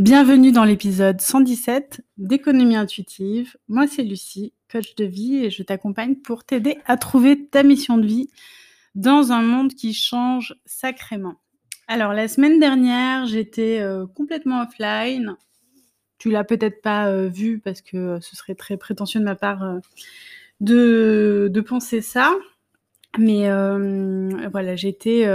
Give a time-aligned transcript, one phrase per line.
[0.00, 3.58] Bienvenue dans l'épisode 117 d'économie intuitive.
[3.68, 7.98] Moi, c'est Lucie, coach de vie, et je t'accompagne pour t'aider à trouver ta mission
[7.98, 8.30] de vie
[8.94, 11.34] dans un monde qui change sacrément.
[11.86, 15.36] Alors, la semaine dernière, j'étais euh, complètement offline.
[16.16, 19.34] Tu l'as peut-être pas euh, vu parce que euh, ce serait très prétentieux de ma
[19.34, 19.80] part
[20.60, 22.32] de, de, penser ça.
[23.18, 23.50] Mais
[24.48, 25.26] voilà, j'étais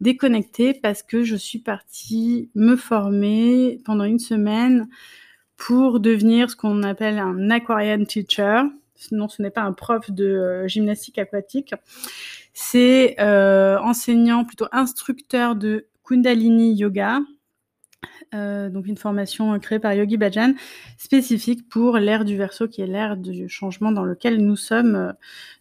[0.00, 4.88] déconnectée parce que je suis partie me former pendant une semaine
[5.56, 8.62] pour devenir ce qu'on appelle un aquarium teacher.
[8.94, 11.74] Sinon, ce n'est pas un prof de euh, gymnastique aquatique.
[12.52, 17.20] C'est euh, enseignant, plutôt instructeur de Kundalini Yoga.
[18.34, 20.54] Euh, donc une formation créée par Yogi Bhajan,
[20.98, 25.14] spécifique pour l'ère du verso, qui est l'ère du changement dans lequel nous sommes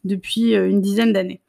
[0.03, 1.41] depuis une dizaine d'années.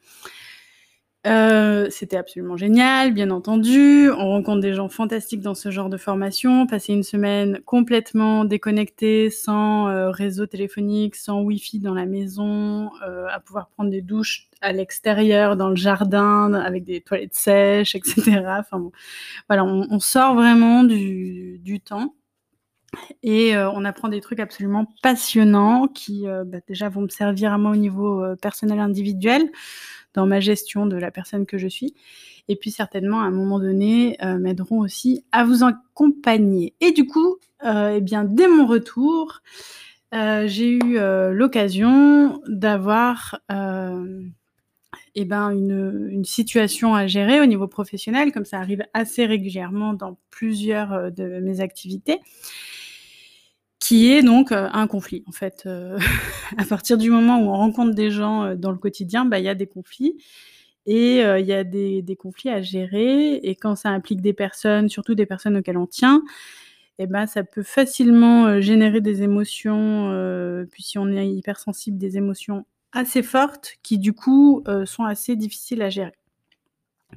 [1.25, 4.09] Euh, c'était absolument génial, bien entendu.
[4.11, 6.67] On rencontre des gens fantastiques dans ce genre de formation.
[6.67, 13.25] Passer une semaine complètement déconnectée, sans euh, réseau téléphonique, sans Wi-Fi dans la maison, euh,
[13.29, 18.43] à pouvoir prendre des douches à l'extérieur, dans le jardin, avec des toilettes sèches, etc.
[18.59, 18.91] Enfin bon,
[19.49, 22.15] voilà, on, sort vraiment du, du temps.
[23.21, 27.71] Et on apprend des trucs absolument passionnants qui bah, déjà vont me servir à moi
[27.71, 29.51] au niveau personnel individuel
[30.13, 31.93] dans ma gestion de la personne que je suis.
[32.47, 36.73] Et puis certainement, à un moment donné, euh, m'aideront aussi à vous accompagner.
[36.79, 39.41] Et du coup, euh, eh bien, dès mon retour,
[40.13, 40.97] euh, j'ai eu
[41.33, 43.39] l'occasion d'avoir
[45.15, 49.93] eh ben, une, une, situation à gérer au niveau professionnel, comme ça arrive assez régulièrement
[49.93, 52.19] dans plusieurs de mes activités
[53.79, 55.23] qui est donc euh, un conflit.
[55.27, 55.99] En fait, euh,
[56.57, 59.45] à partir du moment où on rencontre des gens euh, dans le quotidien, bah, il
[59.45, 60.17] y a des conflits.
[60.89, 63.33] Et il y a des, conflits à gérer.
[63.43, 66.23] Et quand ça implique des personnes, surtout des personnes auxquelles on tient,
[66.97, 70.09] eh ben, ça peut facilement générer des émotions,
[70.71, 75.81] puis si on est hypersensible, des émotions assez fortes qui du coup sont assez difficiles
[75.81, 76.13] à gérer.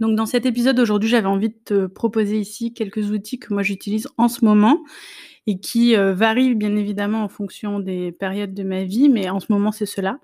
[0.01, 3.63] Donc dans cet épisode aujourd'hui, j'avais envie de te proposer ici quelques outils que moi
[3.63, 4.83] j'utilise en ce moment
[5.51, 9.41] et qui euh, varie bien évidemment en fonction des périodes de ma vie, mais en
[9.41, 10.21] ce moment c'est cela.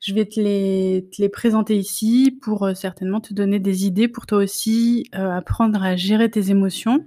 [0.00, 4.08] Je vais te les, te les présenter ici pour euh, certainement te donner des idées
[4.08, 7.04] pour toi aussi euh, apprendre à gérer tes émotions.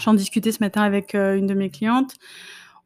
[0.00, 2.14] J'en discutais ce matin avec une de mes clientes.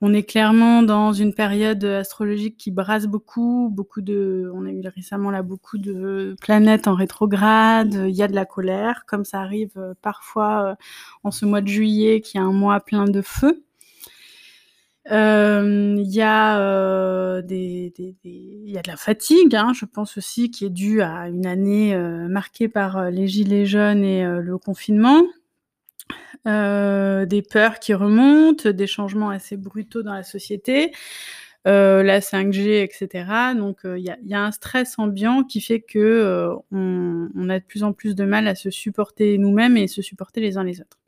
[0.00, 4.80] On est clairement dans une période astrologique qui brasse beaucoup, beaucoup de, on a eu
[4.94, 9.40] récemment là beaucoup de planètes en rétrograde, il y a de la colère, comme ça
[9.40, 10.76] arrive parfois
[11.24, 13.64] en ce mois de juillet, qui est un mois plein de feu.
[15.10, 21.00] Euh, il y a euh, de la fatigue, hein, je pense aussi, qui est due
[21.00, 25.22] à une année euh, marquée par les gilets jaunes et le confinement.
[26.44, 30.92] Des peurs qui remontent, des changements assez brutaux dans la société,
[31.64, 33.54] la 5G, etc.
[33.56, 37.92] Donc il y, a un stress ambiant qui fait que on, a de plus en
[37.92, 40.98] plus de mal à se supporter nous-mêmes et se supporter les uns les autres.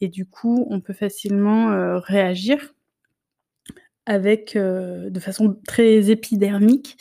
[0.00, 2.72] Et du coup, on peut facilement réagir
[4.06, 6.96] avec, euh, de façon très épidermique,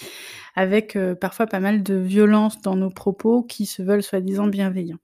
[0.56, 5.00] avec euh, parfois pas mal de violence dans nos propos qui se veulent soi-disant bienveillants.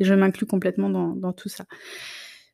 [0.00, 1.64] Et je m'inclus complètement dans, dans, tout ça.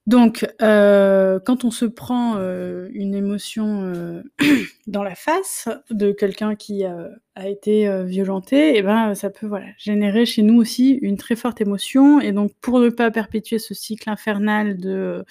[0.07, 4.23] Donc, euh, quand on se prend euh, une émotion euh,
[4.87, 9.67] dans la face de quelqu'un qui a été violenté, et eh ben ça peut voilà
[9.79, 12.21] générer chez nous aussi une très forte émotion.
[12.21, 15.25] Et donc, pour ne pas perpétuer ce cycle infernal de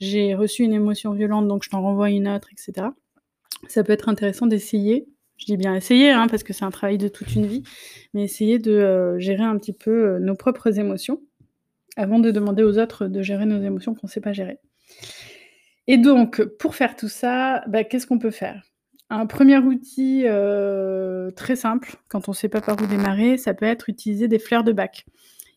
[0.00, 2.88] j'ai reçu une émotion violente, donc je t'en renvoie une autre, etc.
[3.66, 5.08] Ça peut être intéressant d'essayer,
[5.38, 7.64] je dis bien essayer, hein, parce que c'est un travail de toute une vie,
[8.14, 11.20] mais essayer de euh, gérer un petit peu euh, nos propres émotions
[11.98, 14.58] avant de demander aux autres de gérer nos émotions qu'on ne sait pas gérer.
[15.86, 18.62] Et donc, pour faire tout ça, bah, qu'est-ce qu'on peut faire?
[19.10, 23.54] Un premier outil euh, très simple, quand on ne sait pas par où démarrer, ça
[23.54, 25.06] peut être utiliser des fleurs de bac.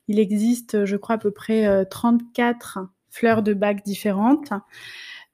[0.07, 4.51] Il existe, je crois, à peu près 34 fleurs de bac différentes.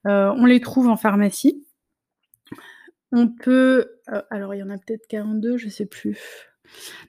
[0.08, 1.66] Euh, on les trouve en pharmacie.
[3.12, 6.50] On peut, euh, alors il y en a peut-être 42, je sais plus.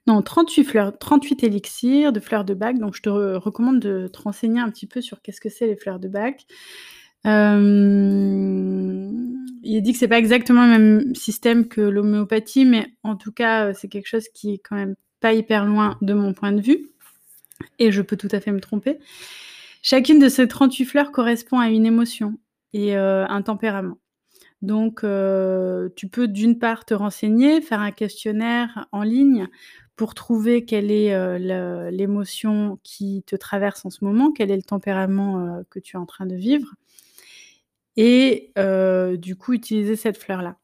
[0.07, 2.79] Non, 38 fleurs, 38 élixirs de fleurs de bac.
[2.79, 5.77] Donc je te recommande de te renseigner un petit peu sur qu'est-ce que c'est les
[5.77, 6.47] fleurs de bac.
[7.27, 9.11] Euh,
[9.63, 13.75] il dit que c'est pas exactement le même système que l'homéopathie, mais en tout cas,
[13.75, 16.91] c'est quelque chose qui est quand même pas hyper loin de mon point de vue.
[17.79, 18.99] Et je peux tout à fait me tromper.
[19.83, 22.39] Chacune de ces 38 fleurs correspond à une émotion
[22.73, 23.99] et euh, un tempérament.
[24.63, 29.49] Donc, tu peux d'une part te renseigner, faire un questionnaire en ligne
[29.97, 31.39] pour trouver quelle est
[31.91, 36.07] l'émotion qui te traverse en ce moment, quel est le tempérament que tu es en
[36.07, 36.75] train de vivre,
[37.97, 38.53] et
[39.19, 40.57] du coup utiliser cette fleur-là.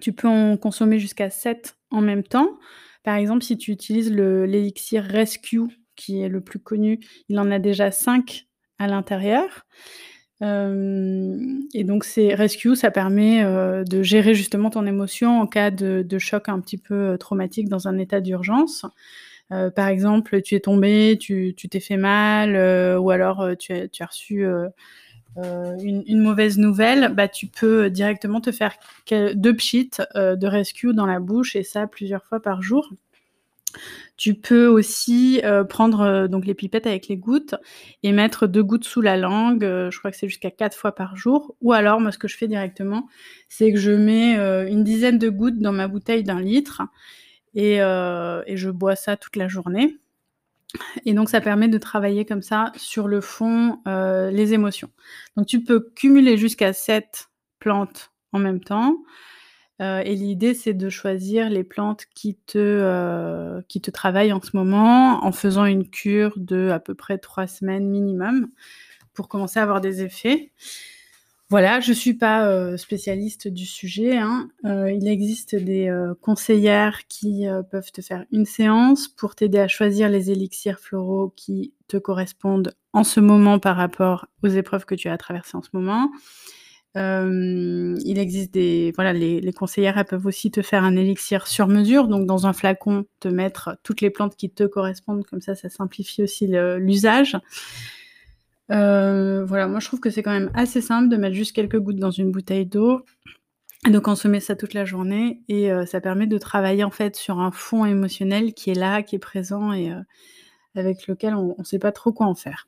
[0.00, 2.58] Tu peux en consommer jusqu'à 7 en même temps.
[3.02, 5.62] Par exemple, si tu utilises l'élixir Rescue,
[5.96, 8.46] qui est le plus connu, il en a déjà 5
[8.78, 9.66] à l'intérieur.
[10.42, 13.44] Et donc, c'est Rescue, ça permet
[13.84, 17.98] de gérer justement ton émotion en cas de, choc un petit peu traumatique dans un
[17.98, 18.86] état d'urgence.
[19.48, 22.56] par exemple, tu es tombé, tu t'es fait mal,
[22.98, 24.46] ou alors tu as reçu
[25.38, 28.74] euh, une, mauvaise nouvelle, bah, tu peux directement te faire
[29.10, 32.90] deux pchits euh, de rescue dans la bouche et ça plusieurs fois par jour.
[34.16, 37.54] Tu peux aussi euh, prendre donc les pipettes avec les gouttes
[38.02, 39.62] et mettre deux gouttes sous la langue.
[39.62, 41.54] je crois que c'est jusqu'à quatre fois par jour.
[41.60, 43.08] Ou alors, moi, ce que je fais directement,
[43.48, 44.34] c'est que je mets
[44.68, 46.82] une dizaine de gouttes dans ma bouteille d'un litre
[47.54, 49.96] et, je bois ça toute la journée.
[51.04, 54.90] Et donc, ça permet de travailler comme ça sur le fond euh, les émotions.
[55.36, 58.96] Donc, tu peux cumuler jusqu'à 7 plantes en même temps.
[59.80, 64.42] Euh, et l'idée, c'est de choisir les plantes qui te, euh, qui te travaillent en
[64.42, 68.48] ce moment en faisant une cure de à peu près 3 semaines minimum
[69.14, 70.52] pour commencer à avoir des effets.
[71.48, 74.18] Voilà, je ne suis pas euh, spécialiste du sujet.
[74.18, 74.50] Hein.
[74.64, 80.30] Il existe des conseillères qui peuvent te faire une séance pour t'aider à choisir les
[80.30, 85.18] élixirs floraux qui te correspondent en ce moment par rapport aux épreuves que tu as
[85.18, 86.10] traversées en ce moment.
[86.94, 92.08] Il existe des voilà les, conseillères peuvent aussi te faire un élixir sur mesure.
[92.08, 95.24] Donc dans un flacon te mettre toutes les plantes qui te correspondent.
[95.26, 97.36] Comme ça ça simplifie aussi l'usage.
[98.68, 101.96] Voilà, moi je trouve que c'est quand même assez simple de mettre juste quelques gouttes
[101.96, 103.04] dans une bouteille d'eau,
[103.88, 105.42] de consommer ça toute la journée.
[105.48, 109.16] Et ça permet de travailler en fait sur un fond émotionnel qui est là, qui
[109.16, 109.92] est présent et
[110.74, 112.66] avec lequel on ne sait pas trop quoi en faire.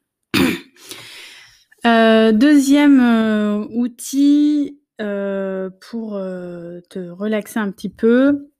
[1.84, 8.50] Deuxième outil pour te relaxer un petit peu,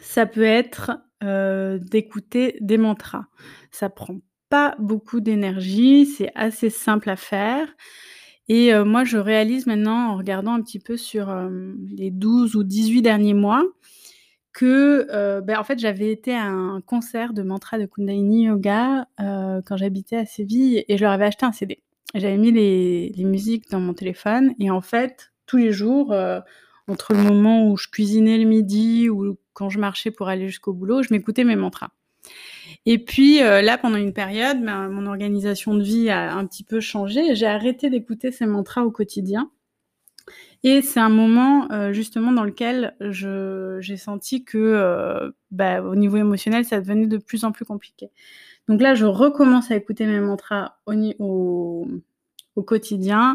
[0.00, 0.92] ça peut être
[1.90, 3.26] d'écouter des mantras.
[3.70, 4.18] Ça prend
[4.52, 7.68] pas beaucoup d'énergie, c'est assez simple à faire.
[8.48, 12.54] Et euh, moi, je réalise maintenant, en regardant un petit peu sur euh, les 12
[12.56, 13.62] ou 18 derniers mois,
[14.52, 19.06] que euh, ben, en fait, j'avais été à un concert de mantra de Kundalini Yoga
[19.18, 21.82] quand j'habitais à Séville et je leur avais acheté un CD.
[22.14, 26.14] J'avais mis les, les, musiques dans mon téléphone et en fait, tous les jours,
[26.88, 30.72] entre le moment où je cuisinais le midi ou quand je marchais pour aller jusqu'au
[30.72, 31.90] boulot, je m'écoutais mes mantras.
[32.86, 36.64] Et puis euh, là, pendant une période, ben, mon organisation de vie a un petit
[36.64, 37.34] peu changé.
[37.34, 39.50] J'ai arrêté d'écouter ces mantras au quotidien.
[40.64, 46.16] Et c'est un moment euh, justement dans lequel j'ai senti que euh, bah, au niveau
[46.16, 48.10] émotionnel, ça devenait de plus en plus compliqué.
[48.68, 51.86] Donc là, je recommence à écouter mes mantras au,
[52.64, 53.34] quotidien.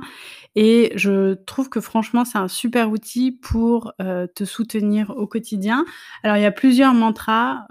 [0.55, 5.85] Et je trouve que franchement, c'est un super outil pour euh, te soutenir au quotidien.
[6.23, 7.67] Alors, il y a plusieurs mantras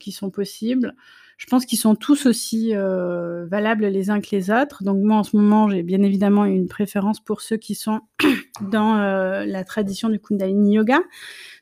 [0.00, 0.94] qui sont possibles.
[1.36, 4.84] Je pense qu'ils sont tous aussi euh, valables les uns que les autres.
[4.84, 8.00] Donc moi, en ce moment, j'ai bien évidemment une préférence pour ceux qui sont
[8.60, 11.00] dans la tradition du Kundalini Yoga.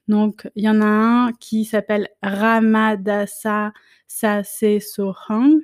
[0.09, 3.73] Donc, il y en a un qui s'appelle Ramadasa
[4.07, 5.61] Sase Sohang.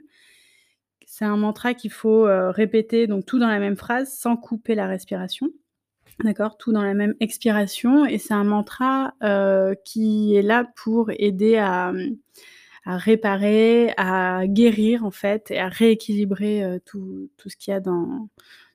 [1.07, 4.75] C'est un mantra qu'il faut euh, répéter, donc tout dans la même phrase, sans couper
[4.75, 5.49] la respiration.
[6.23, 6.57] D'accord?
[6.57, 8.07] Tout dans la même expiration.
[8.07, 11.93] Et c'est un mantra euh, qui est là pour aider à,
[12.97, 18.29] réparer, à guérir, en fait, et à rééquilibrer euh, tout, ce qu'il y a dans,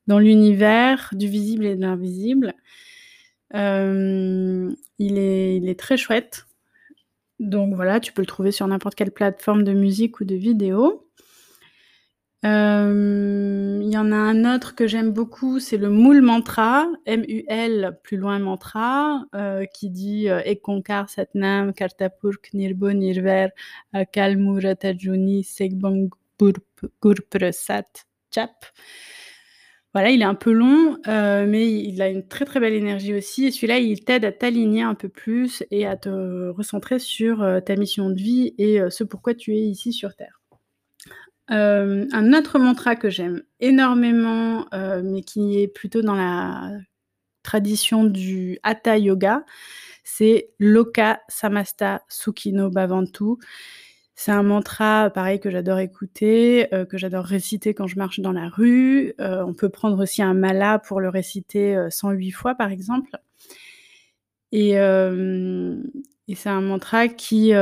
[0.08, 2.53] dans l'univers, du visible et de l'invisible.
[3.53, 3.58] il,
[5.17, 6.46] est, il est très chouette.
[7.39, 11.08] Donc voilà, tu peux le trouver sur n'importe quelle plateforme de musique ou de vidéo.
[12.46, 17.98] Euh, il y en a un autre que j'aime beaucoup, c'est le Moule Mantra, M-U-L,
[18.04, 23.48] plus loin mantra, euh, qui dit euh, Ekonkar Satnam Kartapurk Nirbo Nirver
[24.12, 25.48] Kalmuratajuni
[27.02, 28.66] Gurprasat Chap.
[29.94, 33.46] Voilà, il est un peu long, mais il a une très très belle énergie aussi.
[33.46, 37.76] Et celui-là, il t'aide à t'aligner un peu plus et à te recentrer sur ta
[37.76, 40.43] mission de vie et ce pourquoi tu es ici sur Terre.
[41.52, 46.72] Euh, un autre mantra que j'aime énormément, euh, mais qui est plutôt dans la
[47.44, 49.44] tradition du Hatha Yoga,
[50.04, 53.36] c'est Loka Samasta Sukhino Bhavantu.
[54.16, 58.32] C'est un mantra, pareil, que j'adore écouter, euh, que j'adore réciter quand je marche dans
[58.32, 59.14] la rue.
[59.20, 63.12] On peut prendre aussi un mala pour le réciter 108 fois, par exemple.
[64.52, 64.74] Et
[66.36, 67.54] c'est un mantra qui,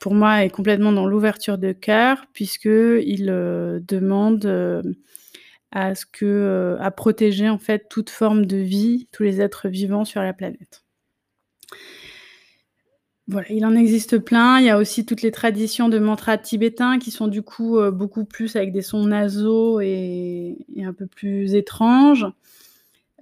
[0.00, 4.84] pour moi, est complètement dans l'ouverture de cœur, puisqu'il demande
[5.70, 10.04] à ce que, à protéger en fait toute forme de vie, tous les êtres vivants
[10.04, 10.84] sur la planète.
[13.30, 14.58] Voilà, il en existe plein.
[14.58, 17.90] Il y a aussi toutes les traditions de mantras tibétains qui sont du coup euh,
[17.90, 22.26] beaucoup plus avec des sons nasaux et, un peu plus étranges.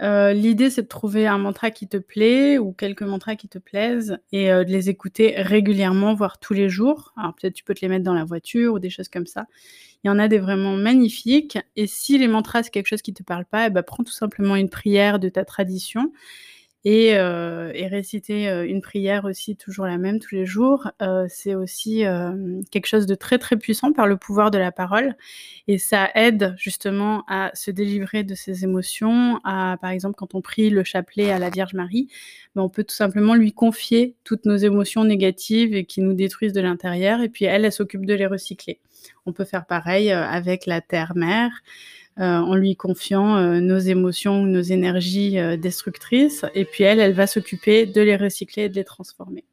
[0.03, 3.59] Euh, l'idée, c'est de trouver un mantra qui te plaît ou quelques mantras qui te
[3.59, 7.15] plaisent et euh, de les écouter régulièrement, voire tous les jours.
[7.17, 9.47] Alors peut-être tu peux te les mettre dans la voiture ou des choses comme ça.
[10.05, 11.59] Il y en a des vraiment magnifiques.
[11.77, 14.05] Et si les mantras, c'est quelque chose qui ne te parle pas, eh ben, prends
[14.05, 16.13] tout simplement une prière de ta tradition
[16.89, 21.27] et, euh, et réciter euh, une prière aussi, toujours la même, tous les jours, euh,
[21.29, 22.05] c'est aussi
[22.71, 25.17] quelque chose de très très puissant par le pouvoir de la parole.
[25.67, 29.41] Et ça aide justement à se délivrer de ses émotions.
[29.43, 32.07] À, par exemple, quand on prie le chapelet à la Vierge Marie,
[32.55, 36.53] ben, on peut tout simplement lui confier toutes nos émotions négatives et qui nous détruisent
[36.53, 37.21] de l'intérieur.
[37.21, 38.79] Et puis elle, elle s'occupe de les recycler.
[39.27, 41.51] On peut faire pareil avec la terre-mère.
[42.19, 46.47] Euh, en lui confiant euh, nos émotions, nos énergies euh, destructrices.
[46.55, 49.45] Et puis elle, elle va s'occuper de les recycler et de les transformer.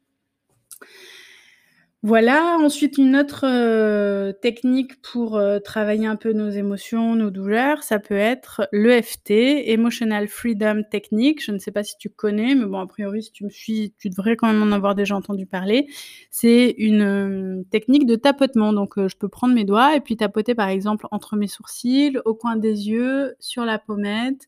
[2.06, 7.82] Voilà, ensuite une autre euh, technique pour euh, travailler un peu nos émotions, nos douleurs,
[7.82, 11.42] ça peut être l'EFT, Emotional Freedom Technique.
[11.42, 13.94] Je ne sais pas si tu connais, mais bon, a priori, si tu me suis,
[13.96, 15.86] tu devrais quand même en avoir déjà entendu parler.
[16.30, 18.74] C'est une euh, technique de tapotement.
[18.74, 22.34] Donc, je peux prendre mes doigts et puis tapoter, par exemple, entre mes sourcils, au
[22.34, 24.46] coin des yeux, sur la pommette,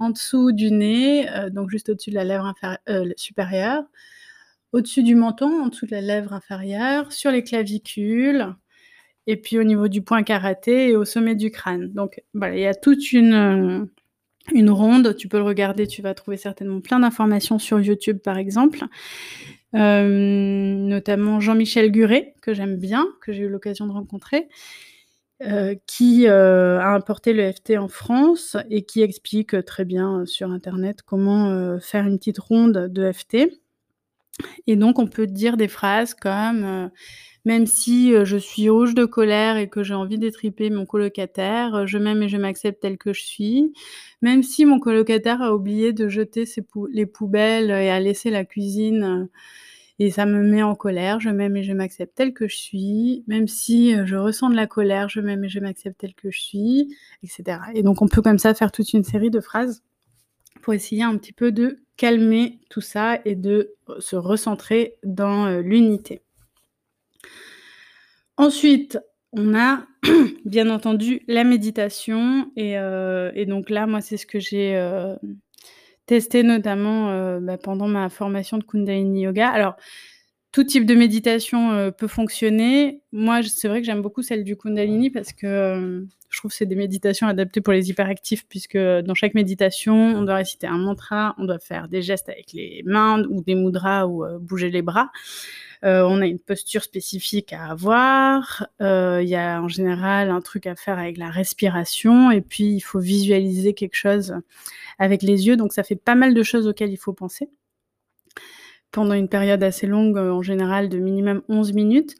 [0.00, 2.52] en dessous du nez, donc juste au-dessus de la lèvre
[3.16, 3.84] supérieure
[4.72, 8.54] au-dessus du menton, en dessous de la lèvre inférieure, sur les clavicules,
[9.26, 11.92] et puis au niveau du point karaté et au sommet du crâne.
[11.92, 13.88] Donc il y a toute une,
[14.52, 18.38] une ronde, tu peux le regarder, tu vas trouver certainement plein d'informations sur YouTube par
[18.38, 18.80] exemple.
[19.74, 24.48] Euh, notamment Jean-Michel Guret, que j'aime bien, que j'ai eu l'occasion de rencontrer,
[25.42, 30.50] euh, qui euh, a importé le FT en France et qui explique très bien sur
[30.50, 33.60] Internet comment faire une petite ronde de FT.
[34.66, 36.88] Et donc, on peut dire des phrases comme euh,
[37.44, 41.74] Même si euh, je suis rouge de colère et que j'ai envie d'étriper mon colocataire,
[41.74, 43.72] euh, je m'aime et je m'accepte tel que je suis.
[44.22, 46.44] Même si mon colocataire a oublié de jeter
[46.92, 49.28] les poubelles et a laissé la cuisine
[50.00, 53.24] et ça me met en colère, je m'aime et je m'accepte tel que je suis.
[53.26, 56.40] Même si je ressens de la colère, je m'aime et je m'accepte tel que je
[56.40, 57.58] suis, etc.
[57.74, 59.82] Et donc, on peut comme ça faire toute une série de phrases
[60.60, 65.60] pour essayer un petit peu de calmer tout ça et de se recentrer dans euh,
[65.60, 66.22] l'unité.
[68.36, 68.98] Ensuite,
[69.32, 69.84] on a
[70.44, 75.16] bien entendu la méditation et, euh, donc là, moi, c'est ce que j'ai euh,
[76.06, 79.48] testé notamment bah, pendant ma formation de Kundalini Yoga.
[79.48, 79.74] Alors,
[80.52, 83.02] tout type de méditation peut fonctionner.
[83.12, 86.06] Moi, c'est vrai que j'aime beaucoup celle du Kundalini parce que
[86.38, 90.22] je trouve que c'est des méditations adaptées pour les hyperactifs, puisque dans chaque méditation, on
[90.22, 94.06] doit réciter un mantra, on doit faire des gestes avec les mains ou des mudras
[94.06, 95.10] ou euh, bouger les bras.
[95.84, 98.68] Euh, on a une posture spécifique à avoir.
[98.80, 102.66] Euh, il y a en général un truc à faire avec la respiration, et puis
[102.66, 104.36] il faut visualiser quelque chose
[105.00, 105.56] avec les yeux.
[105.56, 107.50] Donc ça fait pas mal de choses auxquelles il faut penser
[108.92, 112.14] pendant une période assez longue, en général de minimum 11 minutes.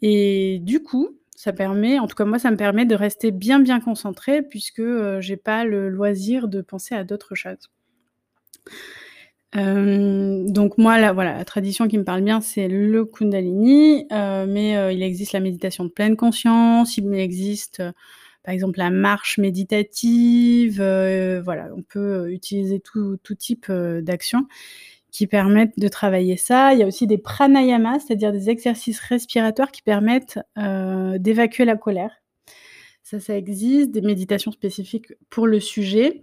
[0.00, 3.58] Et du coup, ça permet, en tout cas moi, ça me permet de rester bien
[3.58, 7.68] bien concentré puisque euh, j'ai pas le loisir de penser à d'autres choses.
[9.56, 14.46] Euh, donc moi, la, voilà, la tradition qui me parle bien, c'est le Kundalini, euh,
[14.48, 17.82] mais il existe la méditation de pleine conscience, il existe
[18.44, 24.46] par exemple la marche méditative, voilà, on peut utiliser tout, tout type d'action
[25.12, 26.72] qui permettent de travailler ça.
[26.72, 31.76] Il y a aussi des pranayamas, c'est-à-dire des exercices respiratoires qui permettent euh, d'évacuer la
[31.76, 32.22] colère.
[33.02, 36.22] Ça, ça existe, des méditations spécifiques pour le sujet.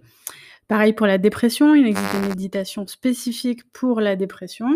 [0.66, 4.68] Pareil pour la dépression, il existe des méditations spécifiques pour la dépression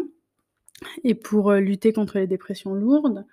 [1.02, 3.26] et pour euh, lutter contre les dépressions lourdes.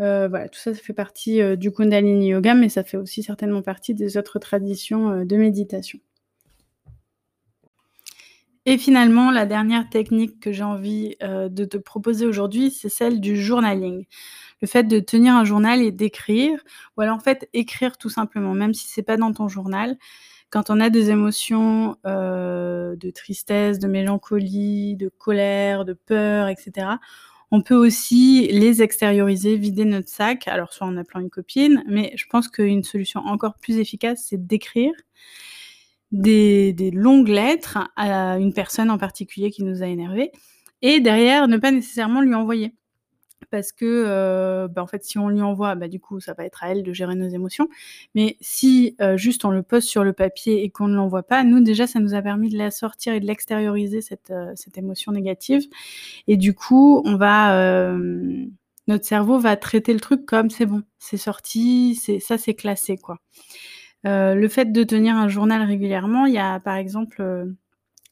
[0.00, 3.62] Euh, voilà, tout ça, ça fait partie du Kundalini Yoga, mais ça fait aussi certainement
[3.62, 6.00] partie des autres traditions de méditation.
[8.70, 13.18] Et finalement, la dernière technique que j'ai envie euh, de te proposer aujourd'hui, c'est celle
[13.18, 14.04] du journaling.
[14.60, 16.60] Le fait de tenir un journal et d'écrire,
[16.94, 19.96] ou alors en fait écrire tout simplement, même si c'est pas dans ton journal.
[20.50, 26.88] Quand on a des émotions euh, de tristesse, de mélancolie, de colère, de peur, etc.,
[27.50, 32.12] On peut aussi les extérioriser, vider notre sac, alors soit en appelant une copine, mais
[32.16, 34.92] je pense qu'une solution encore plus efficace, c'est d'écrire
[36.12, 40.32] des, longues lettres à une personne en particulier qui nous a énervé,
[40.82, 42.74] et derrière, ne pas nécessairement lui envoyer
[43.50, 46.44] parce que, euh, bah, en fait, si on lui envoie, bah, du coup, ça va
[46.44, 47.68] être à elle de gérer nos émotions.
[48.14, 51.44] Mais si euh, juste on le pose sur le papier et qu'on ne l'envoie pas,
[51.44, 54.78] nous déjà, ça nous a permis de la sortir et de l'extérioriser cette, euh, cette
[54.78, 55.62] émotion négative.
[56.26, 57.96] Et du coup, on va,
[58.86, 62.96] notre cerveau va traiter le truc comme c'est bon, c'est sorti, c'est ça, c'est classé,
[62.96, 63.18] quoi.
[64.04, 67.54] Le fait de tenir un journal régulièrement, il y a par exemple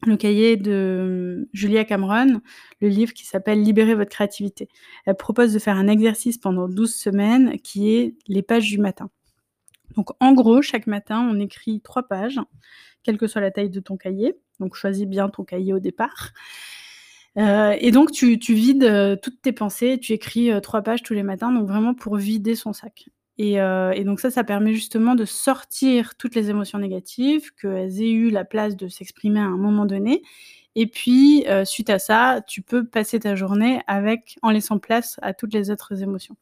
[0.05, 2.41] le cahier de Julia Cameron,
[2.81, 4.69] le livre qui s'appelle Libérer votre créativité.
[5.07, 9.11] Elle propose de faire un exercice pendant 12 semaines qui est les pages du matin.
[9.97, 12.41] Donc en gros, chaque matin, on écrit trois pages,
[13.03, 14.35] quelle que soit la taille de ton cahier.
[14.61, 16.33] Donc choisis bien ton cahier au départ.
[17.39, 21.13] Euh, et donc tu, vides euh, toutes tes pensées, tu écris euh, trois pages tous
[21.13, 23.09] les matins, donc vraiment pour vider son sac.
[23.41, 28.13] Euh, et, donc ça, ça permet justement de sortir toutes les émotions négatives, qu'elles aient
[28.13, 30.23] eu la place de s'exprimer à un moment donné.
[30.75, 35.19] Et puis, euh, suite à ça, tu peux passer ta journée avec, en laissant place
[35.23, 36.37] à toutes les autres émotions.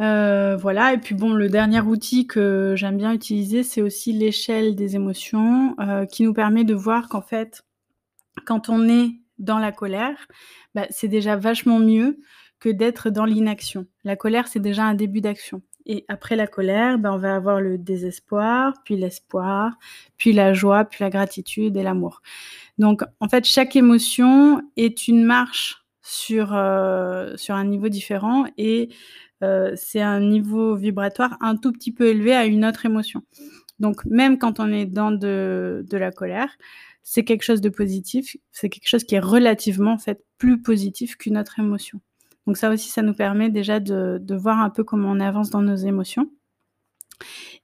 [0.00, 4.74] Euh, voilà, et puis bon, le dernier outil que j'aime bien utiliser, c'est aussi l'échelle
[4.74, 5.76] des émotions,
[6.10, 7.62] qui nous permet de voir qu'en fait,
[8.46, 10.26] quand on est dans la colère,
[10.74, 12.18] bah, c'est déjà vachement mieux
[12.62, 13.86] que d'être dans l'inaction.
[14.04, 15.62] La colère, c'est déjà un début d'action.
[15.84, 19.72] Et après la colère, ben, on va avoir le désespoir, puis l'espoir,
[20.16, 22.22] puis la joie, puis la gratitude et l'amour.
[22.78, 28.90] Donc, en fait, chaque émotion est une marche sur, euh, un niveau différent et
[29.42, 33.22] euh, c'est un niveau vibratoire un tout petit peu élevé à une autre émotion.
[33.80, 36.56] Donc, même quand on est dans de, de la colère,
[37.02, 41.16] c'est quelque chose de positif, c'est quelque chose qui est relativement en fait plus positif
[41.16, 42.00] qu'une autre émotion.
[42.46, 45.62] Donc ça aussi, ça nous permet déjà de, voir un peu comment on avance dans
[45.62, 46.30] nos émotions.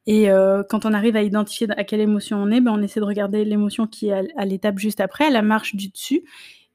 [0.06, 3.00] Et euh, quand on arrive à identifier à quelle émotion on est, ben on essaie
[3.00, 6.22] de regarder l'émotion qui est à, l'étape juste après, à la marche du dessus,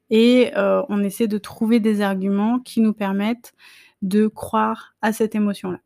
[0.10, 3.54] et euh, on essaie de trouver des arguments qui nous permettent
[4.02, 5.80] de croire à cette émotion-là.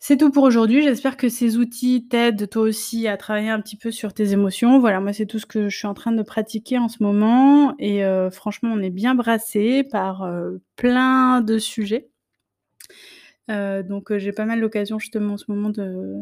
[0.00, 0.82] C'est tout pour aujourd'hui.
[0.82, 4.78] J'espère que ces outils t'aident toi aussi à travailler un petit peu sur tes émotions.
[4.78, 7.74] Voilà, moi c'est tout ce que je suis en train de pratiquer en ce moment
[7.78, 12.08] et euh, franchement on est bien brassé par euh, plein de sujets.
[13.50, 16.14] Euh, donc j'ai pas mal l'occasion justement en ce moment de,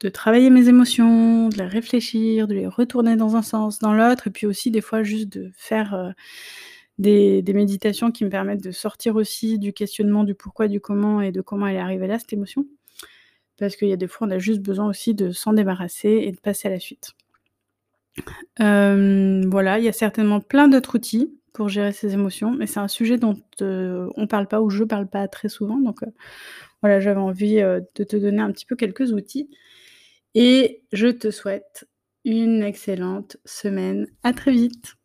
[0.00, 4.28] de travailler mes émotions, de les réfléchir, de les retourner dans un sens, dans l'autre,
[4.28, 6.14] et puis aussi des fois juste de faire
[6.98, 11.20] des, des, méditations qui me permettent de sortir aussi du questionnement du pourquoi, du comment
[11.20, 12.66] et de comment elle est arrivée là, cette émotion
[13.58, 16.32] parce qu'il y a des fois, on a juste besoin aussi de s'en débarrasser et
[16.32, 17.12] de passer à la suite.
[18.60, 22.80] Euh, voilà, il y a certainement plein d'autres outils pour gérer ses émotions, mais c'est
[22.80, 26.10] un sujet dont euh, on parle pas ou je parle pas très souvent, donc euh,
[26.82, 29.48] voilà, j'avais envie de te donner un petit peu quelques outils.
[30.34, 31.88] Et je te souhaite
[32.24, 34.08] une excellente semaine.
[34.22, 34.96] À très vite.